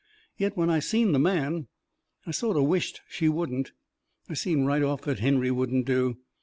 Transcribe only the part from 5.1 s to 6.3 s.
Henry wouldn't do.